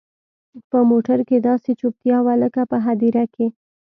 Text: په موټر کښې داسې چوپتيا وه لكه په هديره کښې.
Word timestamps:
په 0.69 0.77
موټر 0.89 1.19
کښې 1.27 1.37
داسې 1.49 1.71
چوپتيا 1.79 2.17
وه 2.25 2.33
لكه 2.43 2.61
په 2.71 2.77
هديره 2.85 3.23
کښې. 3.33 3.47